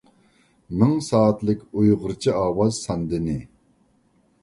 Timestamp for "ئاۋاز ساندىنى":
2.43-3.41